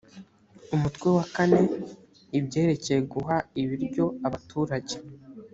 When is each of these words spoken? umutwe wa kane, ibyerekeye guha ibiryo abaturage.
umutwe 0.75 1.07
wa 1.17 1.25
kane, 1.35 1.61
ibyerekeye 2.37 2.99
guha 3.11 3.37
ibiryo 3.61 4.05
abaturage. 4.27 4.95